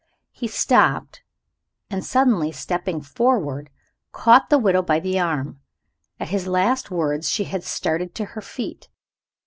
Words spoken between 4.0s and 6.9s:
caught the widow by the arm. At his last